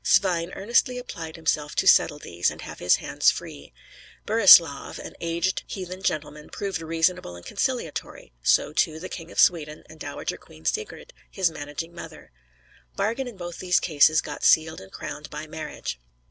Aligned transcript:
Svein 0.03 0.51
earnestly 0.53 0.97
applied 0.97 1.35
himself 1.35 1.75
to 1.75 1.85
settle 1.85 2.17
these, 2.17 2.49
and 2.49 2.61
have 2.63 2.79
his 2.79 2.95
hands 2.95 3.29
free. 3.29 3.71
Burislav, 4.25 4.97
an 4.97 5.13
aged 5.21 5.63
heathen 5.67 6.01
gentleman, 6.01 6.49
proved 6.49 6.81
reasonable 6.81 7.35
and 7.35 7.45
conciliatory; 7.45 8.33
so, 8.41 8.73
too, 8.73 8.99
the 8.99 9.09
King 9.09 9.29
of 9.31 9.39
Sweden, 9.39 9.83
and 9.91 9.99
Dowager 9.99 10.37
Queen 10.37 10.65
Sigrid, 10.65 11.13
his 11.29 11.51
managing 11.51 11.93
mother. 11.93 12.31
Bargain 12.95 13.27
in 13.27 13.37
both 13.37 13.59
these 13.59 13.79
cases 13.79 14.21
got 14.21 14.43
sealed 14.43 14.81
and 14.81 14.91
crowned 14.91 15.29
by 15.29 15.45
marriage. 15.45 15.99